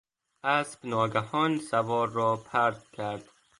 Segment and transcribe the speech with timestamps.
[0.43, 3.23] اسب ناگهان سوار را پرت کرد.